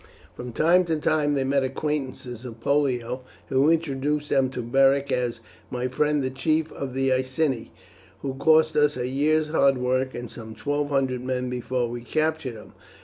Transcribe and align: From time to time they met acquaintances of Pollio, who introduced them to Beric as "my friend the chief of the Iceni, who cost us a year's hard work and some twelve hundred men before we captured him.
From 0.35 0.51
time 0.51 0.83
to 0.85 0.95
time 0.99 1.35
they 1.35 1.43
met 1.43 1.63
acquaintances 1.63 2.43
of 2.43 2.59
Pollio, 2.59 3.21
who 3.49 3.69
introduced 3.69 4.31
them 4.31 4.49
to 4.49 4.63
Beric 4.63 5.11
as 5.11 5.41
"my 5.69 5.87
friend 5.87 6.23
the 6.23 6.31
chief 6.31 6.71
of 6.71 6.95
the 6.95 7.13
Iceni, 7.13 7.71
who 8.23 8.33
cost 8.33 8.75
us 8.75 8.97
a 8.97 9.07
year's 9.07 9.49
hard 9.49 9.77
work 9.77 10.15
and 10.15 10.27
some 10.27 10.55
twelve 10.55 10.89
hundred 10.89 11.23
men 11.23 11.51
before 11.51 11.87
we 11.87 12.01
captured 12.01 12.55
him. 12.55 12.73